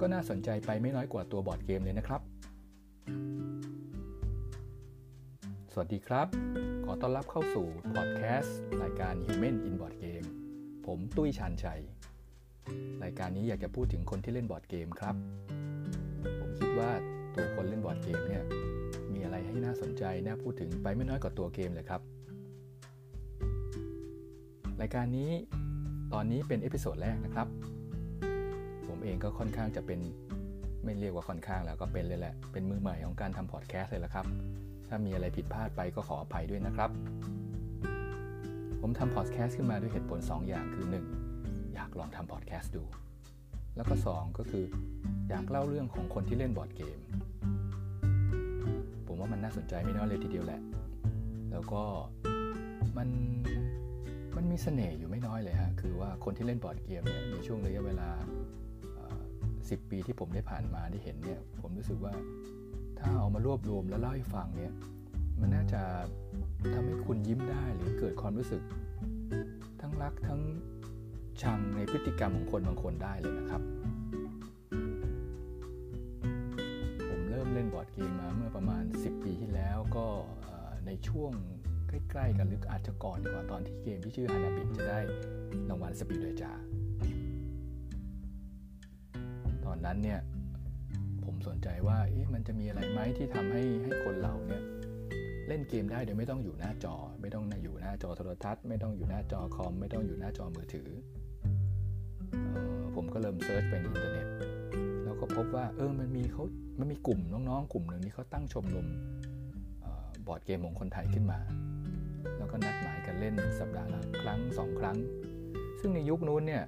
[0.00, 2.20] ก็น่าสนใจไปไม่น้อยกว่าตัวบอร์ดเกมเลยนะครับ
[5.72, 6.26] สวัสดีครับ
[6.84, 10.28] ขอต้อนรับเข้าสู่พอดแคสต์รายการ Human in Board Game
[10.86, 11.80] ผมตุ้ยชานชัย
[13.02, 15.14] รายการนี้อยากจะพูดถึงคนที่เล่นบอร์ดเกมครับ
[16.40, 16.90] ผมคิดว่า
[17.34, 18.44] ตัวคนเล่นบอร์ดเกมเนี่ย
[19.12, 22.00] มีอะไรให้น่าสนใจน่าพูดถึงไปไม่น้อยกว่าตัวเกมเลยครับ
[24.80, 25.30] รายการนี้
[26.12, 27.48] ตอนนี้เป็น episode แรกนะครับ
[28.88, 30.00] ผมเองก็ค่อนข้างจะเป็น
[30.84, 34.26] ไม่เรียกว่าค่อนข้างแล้วก็เป็นเลยแหละ เป็นมือใหม่ของการทำพอดแคสต์เลยละครับ
[34.88, 36.90] ถ้ามีอะไรผิดพลาดไปก็ขออภัยด้วยนะครับ
[38.80, 40.86] ผมทำพอดแคสต์ขึ้นมาด้วยเหตุผล 2 อย่างคือ
[41.30, 41.74] 1.
[41.74, 42.82] อยากลองทำพอดแคสต์ดู
[43.76, 44.64] แล้วก็ 2 ก็คือ
[45.28, 46.98] อยากเล่าเรื่องของคนที่เล่นบอร์ดเกม
[49.06, 50.60] ผมว่ามันน่าสนใจไม่น้อยเลยทีเดียวแหละ
[51.52, 51.82] แล้วก็
[52.96, 53.08] มัน
[54.36, 58.08] มันมีเสน่ห์อยู่ไม่น้อยเลยฮะ คือว่าคนที่เล่นบอร์ดเกมเนี่ย ในช่วงระยะเวลา
[59.70, 62.14] สิบปีที่ผมได้ผ่านมาได้เห็นเนี่ยผมรู้สึกว่า
[62.98, 64.72] ถ้าเอามารวบรวมแล้วเล่าให้ฟังเนี่ย
[65.40, 65.82] มันน่าจะ
[66.74, 68.62] ทำให้คุณยิ้มได้หรือเกิดความรู้สึก
[69.80, 70.40] ทั้งรักทั้ง
[71.42, 73.62] ชังในพฤติกรรมของคนบางคนได้เลยนะครับ
[77.08, 80.06] ผมเริ่มเล่นบอร์ดเกมมาเมื่อประมาณ 10 ปีที่แล้วก็
[80.86, 81.32] ในช่วง
[81.88, 85.00] ใกล้ ๆ กันหรืออาจจะก่อนกว่าตอนที่เกมที่ชื่อฮานาบิจะได้
[85.68, 86.52] รางวัลสปีดเดจา
[89.78, 90.20] อนนั้นเนี่ย
[91.24, 91.98] ผมสนใจว่า
[92.34, 94.62] มันจะมีอะไรไหมที่ทำให้ให้คนเราเนี่ย
[95.48, 100.88] เล่นเกมได้โดยไม่ต้องอยู่หน้าจอ ไม่ต้องอยู่หน้าจอโทรทัศน์ ไม่ต้องอยู่หน้าจอคอม ไม่ต้องอยู่หน้าจอมือถือ
[102.32, 104.26] ผมก็เริ่ม search ไปในอินเทอร์เน็ต
[105.04, 106.44] แล้วก็พบว่าเออมันมีเขา
[106.78, 108.86] มันมีกลุ่มน้องๆ กลุ่มหนึ่งที่เขาตั้งชมรม
[110.26, 111.38] บอร์ดเกมของคนไทยขึ้นมา
[112.38, 114.96] แล้วก็นัดหมายกันเล่นสัปดาห์ละครั้ง 2 ครั้ง
[115.80, 116.62] ซึ่งในยุคนู้นเนี่ย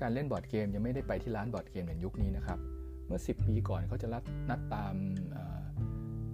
[0.00, 2.58] การเล่นบอร์ดเกมยังไม่ได้ไปที่ร้านบอร์ดเกมเหมือนยุคนี้นะครับ
[3.06, 4.94] เมื่อ 10 ปีก่อนเขาจะนัดนัดตาม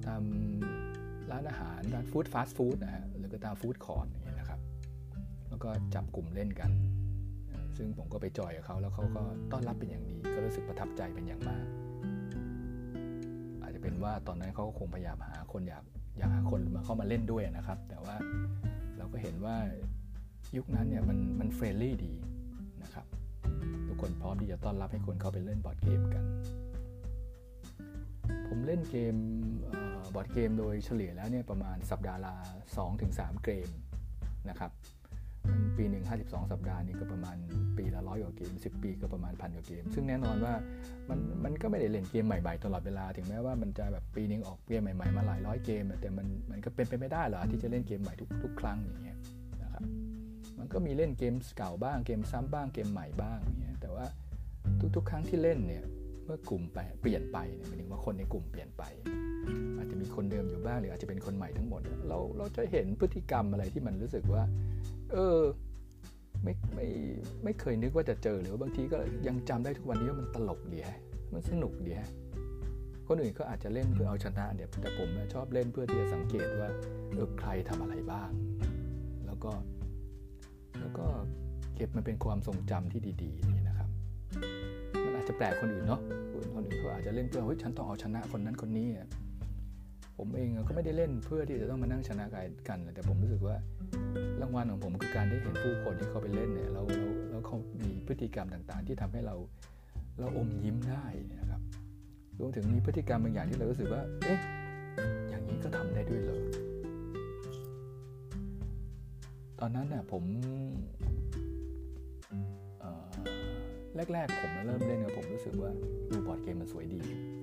[0.07, 0.23] ตาม
[1.31, 4.61] ร้านอาหารร้าน food fast food นะฮะหรือก็ตาม food court อย่างเงี้ยนะครับ
[5.49, 6.71] แล้วก็จับกลุ่มเล่นกัน
[7.77, 11.67] ซึ่งผมก็ไปจอยกับเขาแล้วเขาก็ต้อนรับเป็นอย่างดี ก็รู้สึกประทับใจเป็นอย่างมาก
[13.63, 15.85] อาจจะเป็นว่าตอนนั้นเขาก็คงพยายามหาคนอยาก
[16.19, 18.15] อยากหาคนมาเข้ามาเล่นด้วยนะครับ แต่ว่า
[18.99, 19.57] เราก็เห็นว่า
[20.57, 22.13] ยุคนั้นเนี่ยมันมัน friendly ดี
[24.03, 26.25] คนพร้อมที่จะต้อนรับให้คนเข้าไปเล่นบอร์ดเกมกัน
[28.49, 29.15] ผมเล่นเกม
[30.15, 32.35] บอร์ดเกมโดยเฉลี่ยแล้วเนี่ยประมาณสัปดาห์ละ
[32.89, 33.69] 2-3 เกม
[34.49, 34.71] นะครับ
[35.77, 37.37] ปีหนึ่ง52 สัปดาห์นี่ก็ประมาณ
[37.79, 40.55] ปีละร้อยกว่าเกม 10 ปีก็ประมาณพันกว่าเกม ซึ่งแน่นอนว่า
[41.09, 49.19] มันมันก็ไม่ได้เล่นเกมใหม่ๆตลอดเวลา ถึงแม้ว่ามันจะแบบปีนึงออกเกมใหม่ๆมาหลายร้อยเกม แต่มันมันก็เป็นไปไม่ได้หรอที่จะเล่นเกมใหม่ทุกทุกครั้งอย่างเงี้ย
[49.63, 49.83] นะครับ
[50.59, 53.68] มันก็มีเล่นเกมเก่าบ้างเกมซ้ำบ้างเกมใหม่บ้างอย่างเงี้ย
[54.97, 55.85] ทุกๆ ครั้งที่เล่นเนี่ย
[56.25, 58.83] เมื่อกลุ่มไปเปลี่ยนไปเนี่ยหมายถึงว่าคนในกลุ่มเปลี่ยนไป
[59.77, 64.43] อาจจะมีคนเดิมอยู่บ้างหรืออาจจะเป็นคนใหม่ทั้งหมด เราเราจะเห็นพฤติกรรมอะไรที่มันรู้สึกว่า
[65.13, 65.41] เออ
[66.43, 66.87] ไม่ไม่
[67.45, 70.99] ไม่เคยนึกว่าจะเจอหรือว่าบางทีก็ยังจำได้ทุกวันนี้ว่ามันตลกดีฮะ
[71.33, 72.11] มันสนุกดีฮะ
[73.09, 76.71] คนอื่นก็อาจจะเล่นเพื่อเอาชนะเนี่ยแต่ผมชอบเล่นเพื่อที่จะสังเกตว่า
[77.13, 78.31] เออใครทำอะไรบ้าง
[79.27, 79.53] แล้วก็
[80.81, 81.07] แล้วก็
[81.75, 83.78] เก็บมันเป็นความทรงจำที่ดีๆนี่นะครับ
[85.29, 86.01] จจะแปลกคนอื่นเนาะ
[86.55, 88.89] คนอื่นเขาอาจจะเล่นเพื่อเฮ้ยฉันต้องเอาชนะคนนั้นคนนี้
[90.19, 92.25] ผมเองก็ไม่ได้เล่นเพื่อที่จะต้องมานั่งชนะ
[92.69, 93.55] กันแต่ผมรู้สึกว่า
[94.41, 99.37] รางวัลของผมคือการได้เห็นผู้คนที่เขาไปเล่นเนี่ยแล้วแล้วแล้วเขามีพฤติกรรมต่างๆ ที่ทำให้เรา
[100.21, 101.05] เราอมยิ้มได้
[101.41, 101.61] นะครับ
[102.41, 104.39] รวมถึงมีพฤติกรรมบางอย่างที่เรารู้สึกว่า เอ๊ะ
[105.29, 106.43] อย่างนี้ก็ทำได้ด้วยเลย
[109.61, 110.23] ตอนนั้นเนี่ยผม
[114.15, 115.71] แรก ๆ ผมเริ่มเล่นเนี่ยผมรู้สึกว่า
[116.11, 117.01] ดูบอร์ดเกมมันสวยดี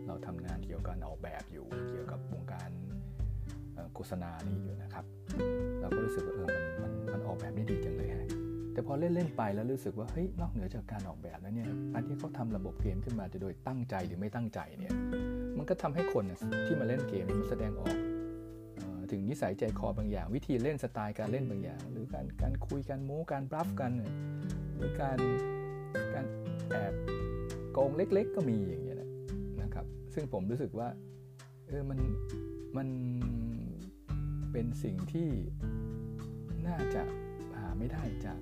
[0.07, 2.69] เราทำงานเกี่ยวกับการออกแบบอยู่เกี่ยวกับวงการ
[3.95, 5.05] โฆษณานี่อยู่นะครับ
[5.81, 8.27] เราก็รู้สึกว่าเออมันมันมันออกแบบได้ดีจังเลยฮะ
[8.73, 14.93] แต่พอเล่นเล่นไปแล้วรู้สึกว่าเฮ้ยนอกเหนือจากการออกแบบแล้วเนี่ยการที่เขาทำระบบเกมขึ้นมาจะโดยตั้งใจหรือไม่ตั้งใจเนี่ย
[15.57, 16.23] มันก็ทำให้คน
[16.65, 17.97] ที่มาเล่นเกมมันแสดงออก
[19.11, 23.91] ถึงนิสัยใจคอบางอย่าง วิธีเล่นสไตล์การเล่นบางอย่าง หรือการการคุยการโม้การบลัฟกัน
[24.75, 25.17] หรือการ
[26.13, 26.25] การ
[26.69, 26.93] แอบ
[27.73, 28.97] โกงเล็ก ๆ ก็มีอย่างเงี้ย
[29.61, 30.87] นะครับ ซึ่งผมรู้สึกว่า
[31.67, 31.99] เออมัน
[32.77, 32.87] มัน
[34.51, 35.29] เป็นสิ่งที่
[36.67, 37.01] น่าจะ
[37.57, 38.39] หาไม่ได้จาก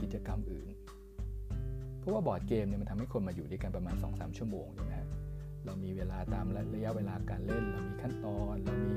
[0.00, 0.68] กิจกรรมอื่น
[2.00, 4.92] เพราะว่าบอร์ดเกมเนี่ยมันทำให้คนมาอยู่ด้วยกันประมาณ 2-3 ชั่วโมงใช่ไหม
[5.64, 8.94] เรามีเวลาตามระยะเวลาการเล่น เรามีขั้นตอน เรามี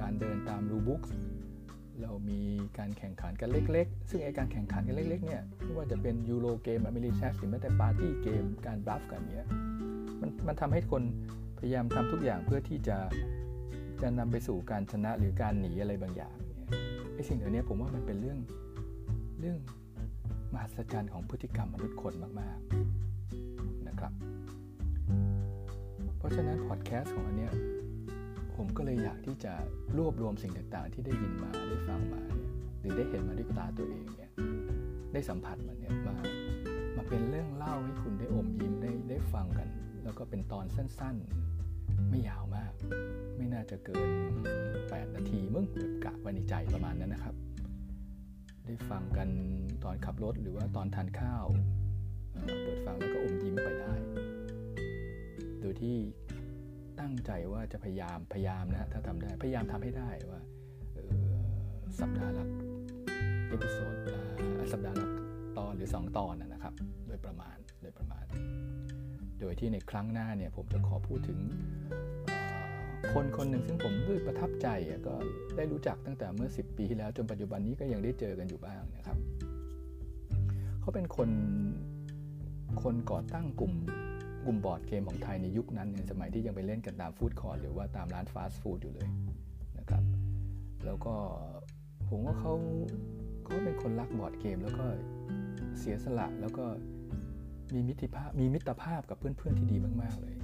[0.00, 1.02] การเดินตามรูบุ๊ก
[2.02, 2.40] เรามี
[2.78, 9.46] การแข่งขันกันเล็ก ๆ ซึ่งไอการแข่งขันกันเล็กๆเนี่ยไม่ว่าจะเป็นยูโรเกมอเมริกาหรือแม้แต่ปาร์ตี้เกมการบลัฟกันเนี้ย
[10.20, 11.02] มันมันทำให้คน
[11.58, 12.96] พยายามทำทุกอย่างเพื่อที่จะ
[14.02, 16.34] จะนำไปสู่การชนะหรือการหนีอะไรบางอย่าง
[17.14, 18.38] ไอสิ่งเหล่านี้ผมว่ามันเป็นเรื่อง
[19.40, 19.58] เรื่อง
[20.52, 24.12] มหัศจรรย์ของพฤติกรรมมนุษย์คนมากๆนะครับ
[26.18, 27.52] เพราะฉะนั้นพอดแคสต์ของอันเนี้ย
[29.24, 29.52] ที่จะ
[29.98, 34.30] รวบรวมสิ่งต่างๆ ที่ได้ยินมาได้ฟังมาเนี่ยหรือได้เห็นมาด้วยตาตัวเองเนี่ย
[35.12, 36.16] ได้สัมผัสมันเนี่ยมา
[36.96, 39.68] มาเป็นเรื่องเล่าให้คุณได้อมยิ้มได้ได้ฟังกัน
[40.04, 42.72] แล้วก็เป็นตอนสั้นๆ ไม่ยาวมาก
[43.36, 44.08] ไม่น่าจะเกิน
[44.62, 47.34] 8 นาทีมึงแบบกะไว้ในใจประมาณนั้นนะครับ
[48.66, 49.28] ได้ฟังกัน
[49.84, 51.46] ตอนขับรถหรือว่าตอนทานข้าว
[52.62, 53.94] เปิดฟังแล้วก็อมยิ้มไปได้
[55.60, 55.96] โดยที่
[57.00, 60.40] ตั้งใจว่าจะพยายามพยายามนะ ถ้าทำได้พยายามทำให้ได้ว่า
[62.00, 62.46] สัปดาห์ละ
[63.48, 63.94] episode
[64.72, 65.08] สัปดาห์ละ
[65.58, 66.74] ตอนหรือ 2 ตอนนะครับ
[67.06, 68.24] โดยประมาณโดยประมาณ
[69.40, 71.38] โดยที่ในครั้งหน้าเนี่ยผมจะขอพูดถึง
[73.14, 74.68] คนคนหนึ่งซึ่งผมรู้ประทับใจ
[75.06, 75.14] ก็
[75.56, 79.18] ได้รู้จักตั้งแต่เมื่อ 10 ปีที่แล้วจนปัจจุบันนี้ก็ยังได้เจอกันอยู่บ้างนะครับ
[80.80, 81.30] เขาเป็นคน
[82.82, 83.72] คนก่อตั้งกลุ่ม
[84.44, 89.08] กลุ่มบอร์ดเกมของไทยในยุคนั้นในสมัยที่ยังไปเล่นกันตาม food court หรือว่าตามร้าน fast food อยู่เลย
[89.78, 90.02] นะครับ
[90.84, 91.14] แล้วก็
[92.08, 92.52] ผมว่าเขา
[93.44, 94.84] เขาเป็นคนรักบอร์ดเกม แล้วก็
[95.78, 96.64] เสียสละแล้วก็
[97.74, 100.34] มีมิตรภาพมีมิตรภาพกับเพื่อนๆที่ดีมากๆเลย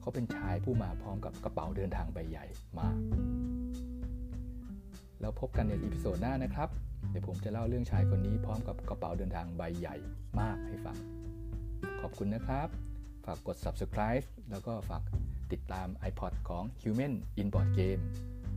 [0.00, 2.46] เขาเป็นชายผู้มาพร้อมกับกระเป๋าเดินทางใบใหญ่
[2.78, 2.96] มาก
[5.20, 6.68] แล้วพบกันในอีพิโซดหน้านะครับ
[7.10, 9.96] เดี๋ยวผมจะเล่าเรื่องชายคนนี้พร้อมกับกระเป๋าเดินทางใบใหญ่
[10.40, 10.96] มากให้ฟัง
[12.00, 12.68] ขอบคุณนะครับ
[13.28, 15.02] ฝากกด subscribe แล้วก็ฝาก
[15.52, 18.02] ติดตาม iPod ของ Human Inboard Game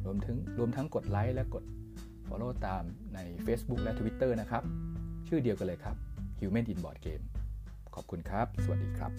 [0.05, 1.63] รวมถึงรวมทั้งกดไลค์และกด
[2.27, 2.83] Follow ตาม
[3.13, 4.63] ใน Facebook และ Twitter นะครับ
[5.27, 5.95] ชื่อเดียวกันเลยครับ
[6.39, 7.23] Human Inboard Game
[7.95, 9.11] ขอบคุณครับ สวัสดีครับ